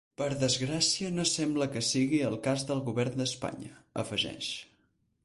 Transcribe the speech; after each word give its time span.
Per 0.19 0.27
desgràcia, 0.43 1.09
no 1.17 1.25
sembla 1.31 1.67
que 1.75 1.83
sigui 1.89 2.21
el 2.29 2.39
cas 2.47 2.65
del 2.71 2.81
govern 2.89 3.21
d’Espanya, 3.23 3.71
afegeix. 4.07 4.49